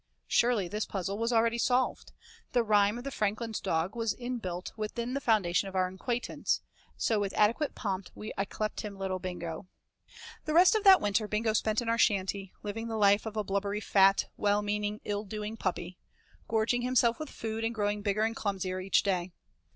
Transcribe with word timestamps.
Surely 0.25 0.67
this 0.67 0.87
puzzle 0.87 1.19
was 1.19 1.31
already 1.31 1.59
solved. 1.59 2.11
The 2.53 2.63
rhyme 2.63 2.97
of 2.97 3.03
the 3.03 3.11
'Franckelyn's 3.11 3.61
dogge' 3.61 3.93
was 3.93 4.13
in 4.13 4.39
built 4.39 4.73
with 4.75 4.95
the 4.95 5.21
foundation 5.21 5.67
of 5.69 5.75
our 5.75 5.87
acquaintance, 5.87 6.63
so 6.97 7.19
with 7.19 7.33
adequate 7.33 7.75
pomp 7.75 8.09
'we 8.15 8.33
yclept 8.35 8.81
him 8.81 8.97
little 8.97 9.19
Bingo.' 9.19 9.67
II 10.07 10.13
The 10.45 10.53
rest 10.55 10.73
of 10.73 10.83
that 10.85 11.01
winter 11.01 11.27
Bingo 11.27 11.53
spent 11.53 11.83
in 11.83 11.87
our 11.87 11.99
shanty, 11.99 12.51
living 12.63 12.87
the 12.87 12.97
life 12.97 13.27
of 13.27 13.37
a 13.37 13.43
blubbery, 13.43 13.79
fat, 13.79 14.25
well 14.37 14.63
meaning, 14.63 15.01
ill 15.05 15.23
doing 15.23 15.55
puppy; 15.55 15.99
gorging 16.47 16.81
himself 16.81 17.19
with 17.19 17.29
food 17.29 17.63
and 17.63 17.75
growing 17.75 18.01
bigger 18.01 18.23
and 18.23 18.35
clumsier 18.35 18.79
each 18.79 19.03
day. 19.03 19.31